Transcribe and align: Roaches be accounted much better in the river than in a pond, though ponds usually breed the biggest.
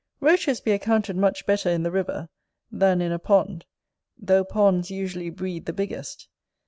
Roaches 0.19 0.59
be 0.59 0.71
accounted 0.71 1.15
much 1.15 1.45
better 1.45 1.69
in 1.69 1.83
the 1.83 1.91
river 1.91 2.27
than 2.71 3.01
in 3.01 3.11
a 3.11 3.19
pond, 3.19 3.67
though 4.17 4.43
ponds 4.43 4.89
usually 4.89 5.29
breed 5.29 5.67
the 5.67 5.73
biggest. 5.73 6.27